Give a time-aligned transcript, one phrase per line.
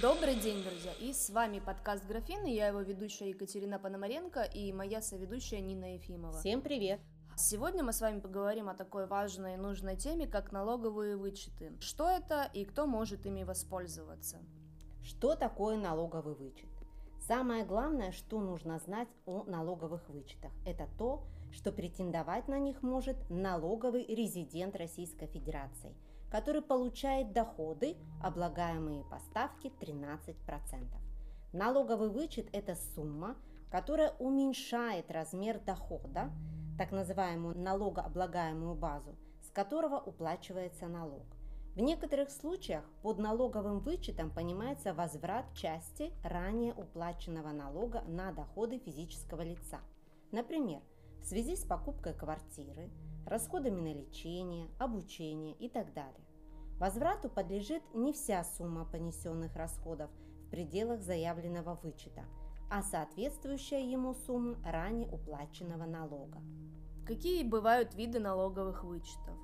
[0.00, 0.92] Добрый день, друзья!
[1.00, 6.38] И с вами подкаст Графины, я его ведущая Екатерина Пономаренко и моя соведущая Нина Ефимова.
[6.38, 7.00] Всем привет!
[7.36, 11.72] Сегодня мы с вами поговорим о такой важной и нужной теме, как налоговые вычеты.
[11.80, 14.38] Что это и кто может ими воспользоваться?
[15.02, 16.68] Что такое налоговый вычет?
[17.26, 23.16] Самое главное, что нужно знать о налоговых вычетах, это то, что претендовать на них может
[23.28, 25.96] налоговый резидент Российской Федерации–
[26.32, 30.34] который получает доходы, облагаемые по ставке 13%.
[31.52, 33.36] Налоговый вычет– это сумма,
[33.70, 36.30] которая уменьшает размер дохода,
[36.78, 41.26] так называемую налогооблагаемую базу, с которого уплачивается налог.
[41.74, 49.42] В некоторых случаях под налоговым вычетом понимается возврат части ранее уплаченного налога на доходы физического
[49.42, 49.80] лица.
[50.30, 50.80] Например,
[51.20, 52.88] в связи с покупкой квартиры,
[53.26, 56.26] расходами на лечение, обучение и так далее.
[56.78, 60.10] Возврату подлежит не вся сумма понесенных расходов
[60.46, 62.24] в пределах заявленного вычета,
[62.70, 66.40] а соответствующая ему сумма ранее уплаченного налога.
[67.06, 69.36] Какие бывают виды налоговых вычетов?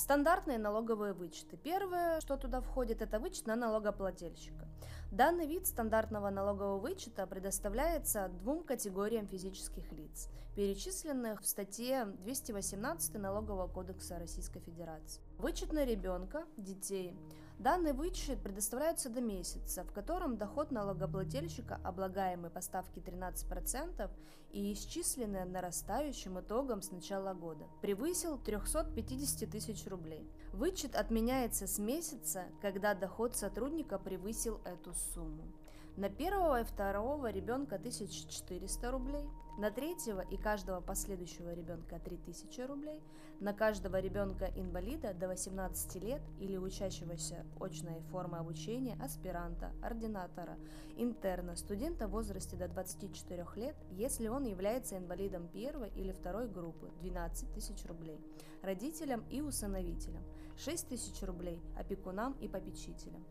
[0.00, 1.58] Стандартные налоговые вычеты.
[1.58, 4.66] Первое, что туда входит, это вычет на налогоплательщика.
[5.12, 13.68] Данный вид стандартного налогового вычета предоставляется двум категориям физических лиц, перечисленных в статье 218 Налогового
[13.68, 15.20] кодекса Российской Федерации.
[15.36, 17.14] Вычет на ребенка, детей.
[17.60, 24.10] Данный вычет предоставляется до месяца, в котором доход налогоплательщика, облагаемый по ставке 13%
[24.52, 30.26] и исчисленный нарастающим итогом с начала года, превысил 350 тысяч рублей.
[30.54, 35.52] Вычет отменяется с месяца, когда доход сотрудника превысил эту сумму.
[35.96, 39.28] На первого и второго ребенка 1400 рублей,
[39.58, 43.02] на третьего и каждого последующего ребенка 3000 рублей,
[43.40, 50.56] на каждого ребенка-инвалида до 18 лет или учащегося очной формы обучения, аспиранта, ординатора,
[50.96, 56.88] интерна, студента в возрасте до 24 лет, если он является инвалидом первой или второй группы,
[57.00, 58.20] 12 тысяч рублей,
[58.62, 60.22] родителям и усыновителям,
[60.56, 63.24] 6 тысяч рублей, опекунам и попечителям.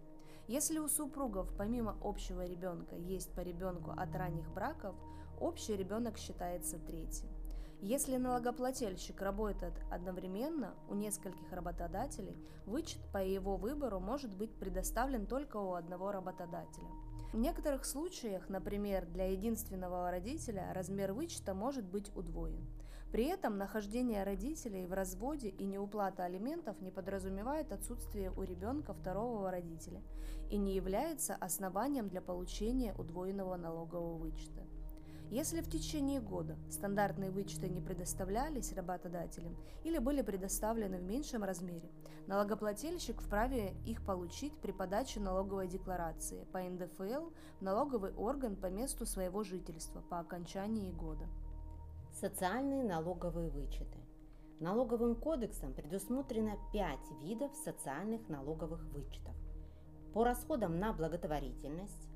[0.50, 4.96] Если у супругов помимо общего ребенка есть по ребенку от ранних браков,
[5.40, 7.30] общий ребенок считается третьим.
[7.82, 15.58] Если налогоплательщик работает одновременно у нескольких работодателей, вычет по его выбору может быть предоставлен только
[15.58, 16.90] у одного работодателя.
[17.32, 22.68] В некоторых случаях, например, для единственного родителя, размер вычета может быть удвоен.
[23.12, 29.50] При этом нахождение родителей в разводе и неуплата алиментов не подразумевает отсутствие у ребенка второго
[29.50, 30.02] родителя
[30.52, 34.62] и не является основанием для получения удвоенного налогового вычета.
[35.32, 41.90] Если в течение года стандартные вычеты не предоставлялись работодателям или были предоставлены в меньшем размере,
[42.26, 49.06] налогоплательщик вправе их получить при подаче налоговой декларации по НДФЛ в налоговый орган по месту
[49.06, 51.28] своего жительства по окончании года.
[52.20, 53.98] Социальные налоговые вычеты.
[54.60, 59.34] Налоговым кодексом предусмотрено 5 видов социальных налоговых вычетов.
[60.14, 62.10] По расходам на благотворительность,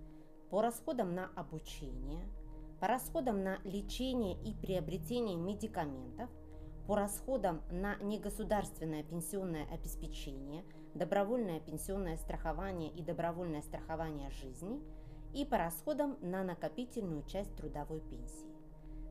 [0.50, 2.28] по расходам на обучение,
[2.82, 6.30] по расходам на лечение и приобретение медикаментов,
[6.86, 10.66] по расходам на негосударственное пенсионное обеспечение,
[10.96, 14.82] добровольное пенсионное страхование и добровольное страхование жизни
[15.34, 18.53] и по расходам на накопительную часть трудовой пенсии.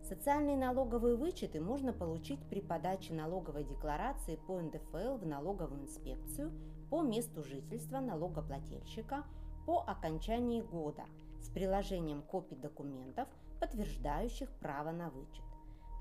[0.09, 6.53] Социальные налоговые вычеты можно получить при подаче налоговой декларации по НДФЛ в налоговую инспекцию
[6.91, 9.25] по месту жительства налогоплательщика
[9.65, 11.05] по окончании года
[11.41, 13.29] с приложением копий документов,
[13.61, 15.45] подтверждающих право на вычет.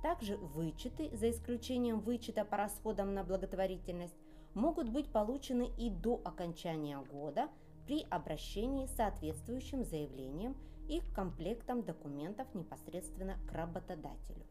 [0.01, 4.17] Также вычеты, за исключением вычета по расходам на благотворительность,
[4.55, 7.49] могут быть получены и до окончания года
[7.85, 10.55] при обращении с соответствующим заявлением
[10.91, 14.45] их комплектом документов непосредственно к работодателю.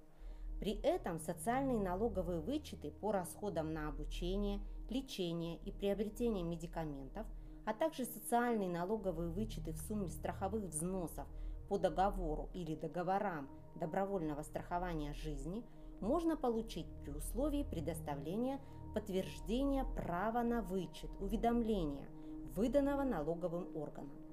[0.58, 7.26] При этом социальные налоговые вычеты по расходам на обучение, лечение и приобретение медикаментов,
[7.66, 11.26] а также социальные налоговые вычеты в сумме страховых взносов
[11.68, 15.62] по договору или договорам добровольного страхования жизни
[16.00, 18.60] можно получить при условии предоставления
[18.94, 22.08] подтверждения права на вычет уведомления,
[22.56, 24.29] выданного налоговым органом.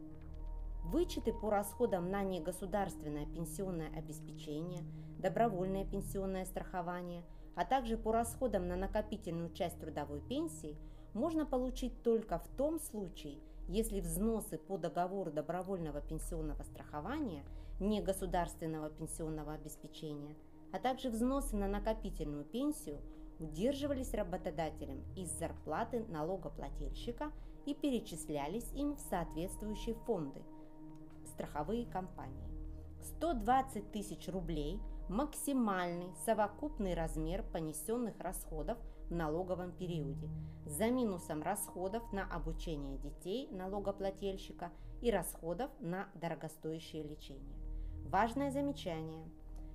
[0.92, 4.86] Вычеты по расходам на негосударственное пенсионное обеспечение,
[5.19, 7.25] добровольное пенсионное страхование,
[7.56, 10.78] а также по расходам на накопительную часть трудовой пенсии
[11.13, 17.44] можно получить только в том случае, если взносы по договору добровольного пенсионного страхования,
[17.81, 20.38] негосударственного пенсионного обеспечения,
[20.72, 23.01] а также взносы на накопительную пенсию
[23.40, 27.33] удерживались работодателем из зарплаты налогоплательщика
[27.66, 30.42] и перечислялись им в соответствующие фонды,
[31.38, 32.50] страховые компании.
[33.04, 38.78] 120 тысяч рублей– максимальный совокупный размер понесенных расходов
[39.10, 40.28] в налоговом периоде,
[40.66, 47.56] за минусом расходов на обучение детей налогоплательщика и расходов на дорогостоящее лечение.
[48.06, 49.30] Важное замечание.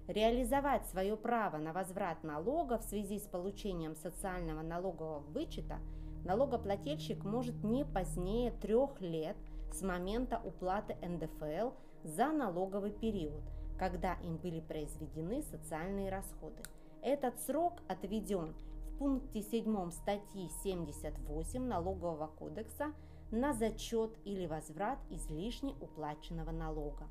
[0.09, 5.79] Реализовать свое право на возврат налога в связи с получением социального налогового вычета
[6.25, 9.37] налогоплательщик может не позднее трех лет
[9.73, 11.71] с момента уплаты НДФЛ
[12.05, 13.43] за налоговый период,
[13.79, 16.63] когда им были произведены социальные расходы.
[17.03, 18.55] Этот срок отведен
[18.87, 22.93] в пункте 7 статьи 78 Налогового кодекса
[23.31, 27.09] на зачет или возврат излишне уплаченного налога.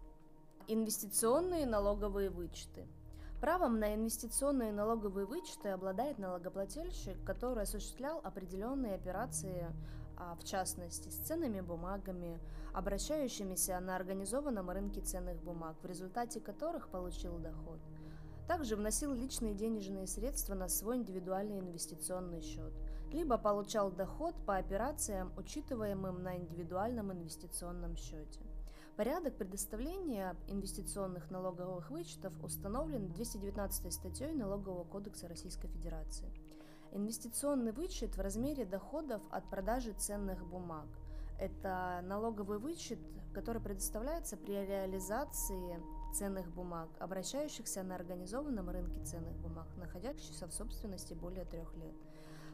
[0.67, 2.87] Инвестиционные налоговые вычеты.
[3.41, 9.67] Правом на инвестиционные налоговые вычеты обладает налогоплательщик, который осуществлял определенные операции
[10.21, 12.39] а, в частности, с ценными бумагами,
[12.73, 17.79] обращающимися на организованном рынке ценных бумаг, в результате которых получил доход.
[18.47, 22.71] Также вносил личные денежные средства на свой индивидуальный инвестиционный счет,
[23.11, 28.41] либо получал доход по операциям, учитываемым на индивидуальном инвестиционном счете.
[28.97, 36.31] Порядок предоставления инвестиционных налоговых вычетов установлен 219 статьей Налогового кодекса Российской Федерации.
[36.93, 40.87] Инвестиционный вычет в размере доходов от продажи ценных бумаг.
[41.39, 42.99] Это налоговый вычет,
[43.33, 45.81] который предоставляется при реализации
[46.13, 51.95] ценных бумаг, обращающихся на организованном рынке ценных бумаг, находящихся в собственности более трех лет.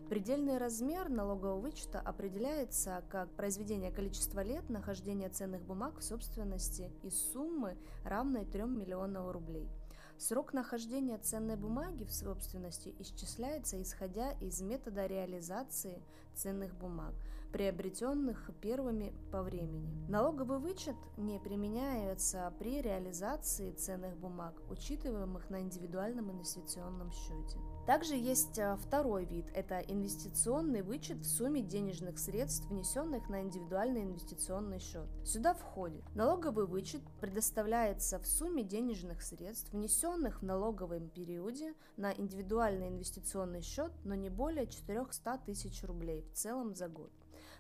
[0.08, 7.20] Предельный размер налогового вычета определяется как произведение количества лет нахождения ценных бумаг в собственности из
[7.34, 9.68] суммы, равной 3 миллионам рублей–
[10.20, 16.02] Срок нахождения ценной бумаги в собственности исчисляется исходя из метода реализации
[16.34, 17.14] ценных бумаг,
[17.52, 20.10] приобретенных первыми по времени.
[20.10, 27.60] Налоговый вычет не применяется при реализации ценных бумаг, учитываемых на индивидуальном инвестиционном счете.
[27.88, 34.04] Также есть а, второй вид– это инвестиционный вычет в сумме денежных средств, внесенных на индивидуальный
[34.04, 35.08] инвестиционный счет.
[35.24, 42.90] Сюда входит налоговый вычет предоставляется в сумме денежных средств, внесенных в налоговом периоде на индивидуальный
[42.90, 47.14] инвестиционный счет, но не более 400 тысяч рублей в целом за год.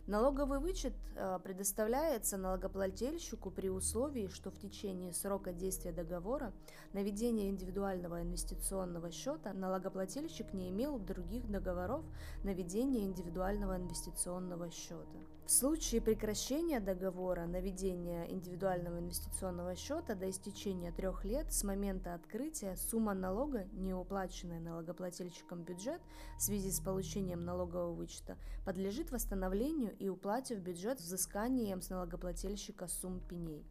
[0.07, 6.53] Налоговый вычет э, предоставляется налогоплательщику при условии, что в течение срока действия договора
[6.93, 12.05] на ведение индивидуального инвестиционного счета налогоплательщик не имел других договоров
[12.43, 15.19] на ведение индивидуального инвестиционного счета.
[15.47, 22.15] В случае прекращения договора на ведение индивидуального инвестиционного счета до истечения трех лет с момента
[22.15, 26.01] открытия сумма налога, не уплаченная налогоплательщиком бюджет
[26.37, 32.89] в связи с получением налогового вычета, подлежит восстановлению и уплате в бюджет взысканием с налогоплательщика
[32.89, 33.65] сумм пеней.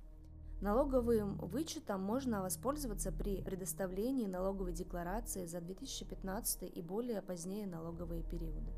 [0.62, 8.72] Налоговым вычетом можно воспользоваться при предоставлении налоговой декларации за 2015 и более позднее налоговые периоды.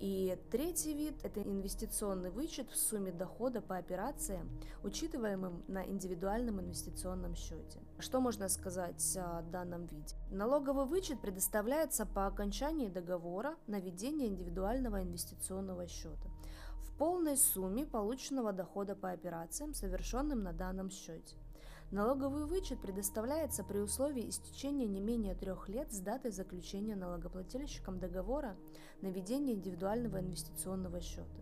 [0.00, 4.48] И третий вид– это инвестиционный вычет в сумме дохода по операциям,
[4.82, 7.78] учитываемым на индивидуальном инвестиционном счете.
[7.98, 10.16] Что можно сказать о данном виде?
[10.30, 16.30] Налоговый вычет предоставляется по окончании договора на ведение индивидуального инвестиционного счета
[16.80, 21.36] в полной сумме полученного дохода по операциям, совершенным на данном счете.
[21.90, 28.56] Налоговый вычет предоставляется при условии истечения не менее трех лет с даты заключения налогоплательщиком договора
[29.02, 31.40] на ведение индивидуального инвестиционного счета.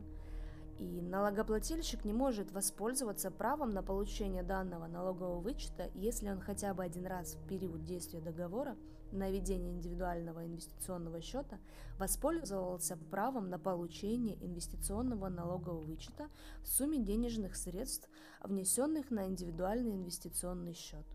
[0.78, 6.82] И налогоплательщик не может воспользоваться правом на получение данного налогового вычета, если он хотя бы
[6.82, 8.74] один раз в период действия договора
[9.12, 11.58] на ведение индивидуального инвестиционного счета
[11.98, 16.28] воспользовался правом на получение инвестиционного налогового вычета
[16.62, 18.08] в сумме денежных средств,
[18.42, 21.06] внесенных на индивидуальный инвестиционный счет.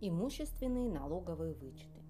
[0.00, 2.02] Имущественные налоговые вычеты.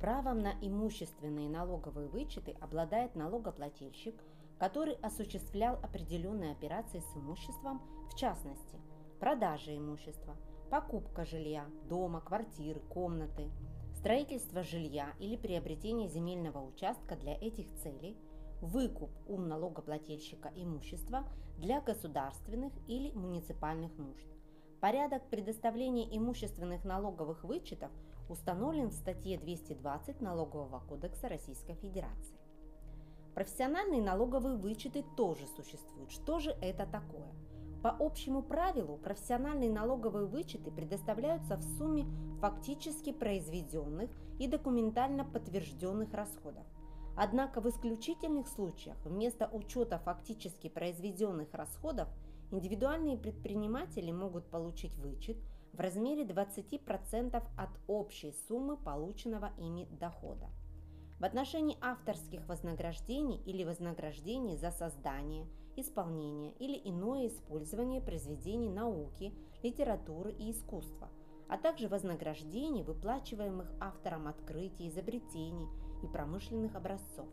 [0.00, 4.14] Правом на имущественные налоговые вычеты обладает налогоплательщик,
[4.58, 8.78] который осуществлял определенные операции с имуществом, в частности,
[9.18, 10.36] продажа имущества,
[10.70, 13.50] покупка жилья, дома, квартиры, комнаты–
[13.98, 18.16] строительство жилья или приобретение земельного участка для этих целей,
[18.60, 21.24] выкуп у налогоплательщика имущества
[21.58, 24.26] для государственных или муниципальных нужд.
[24.80, 27.90] Порядок предоставления имущественных налоговых вычетов
[28.28, 32.36] установлен в статье 220 Налогового кодекса Российской Федерации.
[33.34, 36.12] Профессиональные налоговые вычеты тоже существуют.
[36.12, 37.32] Что же это такое?
[37.82, 42.06] По общему правилу профессиональные налоговые вычеты предоставляются в сумме
[42.40, 46.64] фактически произведенных и документально подтвержденных расходов.
[47.16, 52.08] Однако в исключительных случаях вместо учета фактически произведенных расходов
[52.50, 55.36] индивидуальные предприниматели могут получить вычет
[55.72, 60.48] в размере 20% от общей суммы полученного ими дохода.
[61.18, 65.46] В отношении авторских вознаграждений или вознаграждений за создание,
[65.80, 71.08] исполнение или иное использование произведений науки, литературы и искусства,
[71.48, 75.68] а также вознаграждений, выплачиваемых авторам открытий, изобретений
[76.02, 77.28] и промышленных образцов.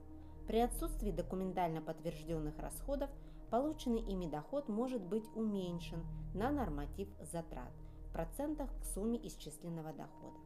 [0.48, 3.10] При отсутствии документально подтвержденных расходов
[3.50, 7.72] полученный ими доход может быть уменьшен на норматив затрат
[8.08, 10.38] в процентах к сумме исчисленного дохода.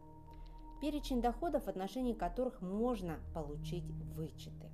[0.82, 4.72] Перечень доходов, в отношении которых можно получить вычеты.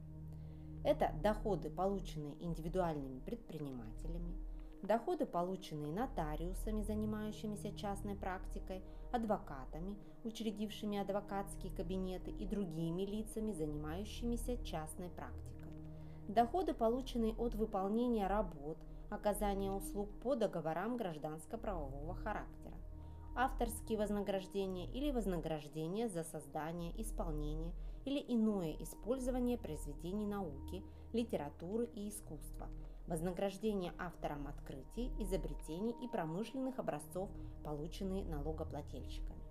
[0.85, 4.37] Это доходы, полученные индивидуальными предпринимателями,
[4.83, 15.09] доходы, полученные нотариусами, занимающимися частной практикой, адвокатами, учредившими адвокатские кабинеты и другими лицами, занимающимися частной
[15.09, 15.71] практикой.
[16.27, 18.77] Доходы, полученные от выполнения работ,
[19.09, 22.75] оказания услуг по договорам гражданско-правового характера.
[23.35, 27.73] Авторские вознаграждения или вознаграждения за создание, исполнение
[28.05, 30.83] или иное использование произведений науки,
[31.13, 32.69] литературы и искусства–
[33.07, 37.29] вознаграждение авторам открытий, изобретений и промышленных образцов,
[37.63, 39.43] полученные налогоплательщиками.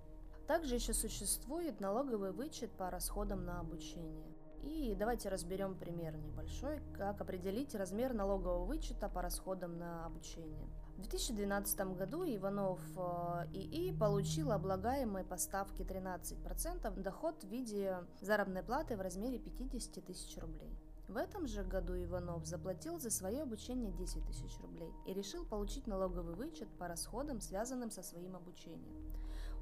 [0.46, 4.26] Также еще существует налоговый вычет по расходам на обучение.
[4.62, 10.68] И давайте разберем пример небольшой, как определить размер налогового вычета по расходам на обучение.
[10.96, 18.62] В 2012 году Иванов э, ИИ получил облагаемые по ставке 13% доход в виде заработной
[18.62, 20.70] платы в размере 50 тысяч рублей.
[21.08, 25.86] В этом же году Иванов заплатил за свое обучение 10 тысяч рублей и решил получить
[25.86, 28.94] налоговый вычет по расходам, связанным со своим обучением.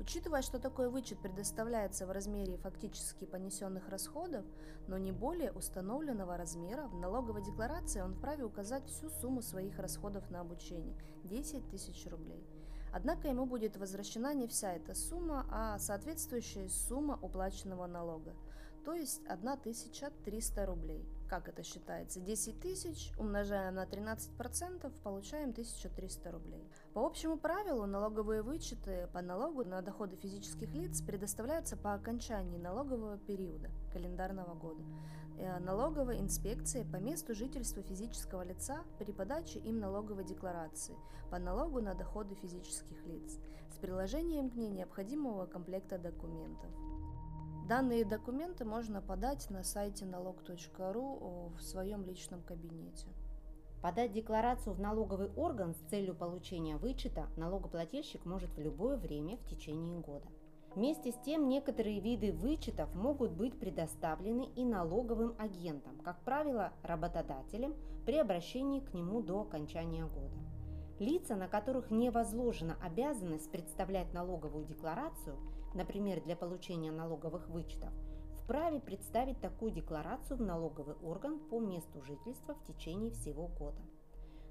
[0.02, 4.44] Учитывая, что такой вычет предоставляется в размере фактически понесенных расходов,
[4.88, 10.28] но не более установленного размера, в налоговой декларации он вправе указать всю сумму своих расходов
[10.28, 12.44] на обучение– 10 тысяч рублей.
[12.92, 18.35] Однако ему будет возвращена не вся эта сумма, а соответствующая сумма уплаченного налога,
[18.85, 22.20] то есть 1300 рублей– как это считается?
[22.20, 26.62] 10 тысяч умножаем на 13%, получаем 1300 рублей.
[26.92, 33.16] По общему правилу налоговые вычеты по налогу на доходы физических лиц предоставляются по окончании налогового
[33.16, 34.82] периода календарного года
[35.38, 40.96] э, налоговой инспекции по месту жительства физического лица при подаче им налоговой декларации
[41.30, 43.38] по налогу на доходы физических лиц
[43.70, 46.91] с приложением к ней необходимого комплекта документов.
[47.69, 53.07] Данные документы можно подать на сайте налог.ру в своем личном кабинете.
[53.81, 59.47] Подать декларацию в налоговый орган с целью получения вычета налогоплательщик может в любое время в
[59.47, 60.26] течение года.
[60.75, 67.76] Вместе с тем, некоторые виды вычетов могут быть предоставлены и налоговым агентам, как правило, работодателем
[68.07, 70.37] при обращении к нему до окончания года.
[70.99, 75.37] Лица, на которых не возложена обязанность представлять налоговую декларацию,
[75.74, 77.92] например, для получения налоговых вычетов,
[78.42, 83.82] вправе представить такую декларацию в налоговый орган по месту жительства в течение всего года.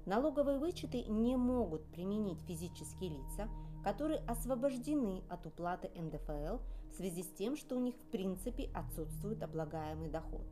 [0.06, 3.48] Налоговые вычеты не могут применить физические лица,
[3.84, 6.58] которые освобождены от уплаты НДФЛ
[6.90, 10.46] в связи с тем, что у них в принципе отсутствует облагаемый доход.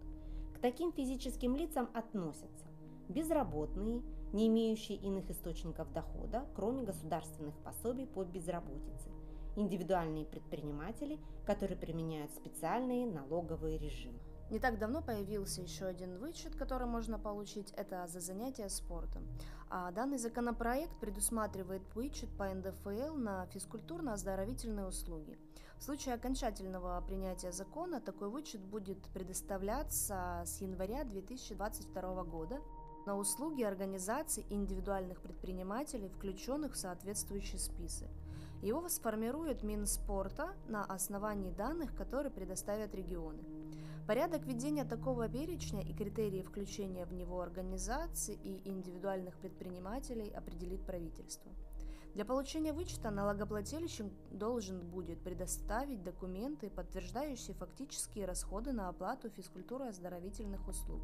[0.55, 2.67] К таким физическим лицам относятся
[3.09, 9.11] безработные, не имеющие иных источников дохода, кроме государственных пособий по безработице,
[9.57, 14.19] индивидуальные предприниматели, которые применяют специальные налоговые режимы.
[14.51, 19.25] Не так давно появился еще один вычет, который можно получить, это за занятия спортом.
[19.69, 25.39] А данный законопроект предусматривает вычет по НДФЛ на физкультурно-оздоровительные услуги.
[25.79, 32.61] В случае окончательного принятия закона такой вычет будет предоставляться с января 2022 года
[33.07, 38.09] на услуги организаций и индивидуальных предпринимателей, включенных в соответствующий список.
[38.63, 43.43] Его сформирует Минспорта на основании данных, которые предоставят регионы.
[44.07, 51.51] Порядок ведения такого перечня и критерии включения в него организаций и индивидуальных предпринимателей определит правительство.
[52.15, 61.01] Для получения вычета налогоплательщик должен будет предоставить документы, подтверждающие фактические расходы на оплату физкультурно-оздоровительных услуг.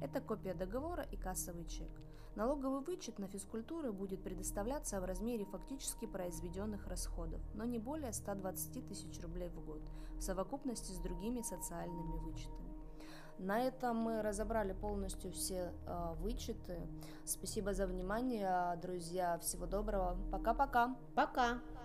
[0.00, 1.90] Это копия договора и кассовый чек.
[2.36, 8.88] Налоговый вычет на физкультуры будет предоставляться в размере фактически произведенных расходов, но не более 120
[8.88, 9.80] тысяч рублей в год,
[10.16, 12.74] в совокупности с другими социальными вычетами.
[13.38, 16.80] На этом мы разобрали полностью все э, вычеты.
[17.24, 19.38] Спасибо за внимание, друзья.
[19.38, 20.16] Всего доброго.
[20.30, 20.96] Пока-пока.
[21.14, 21.54] Пока.
[21.54, 21.60] -пока.
[21.60, 21.83] Пока.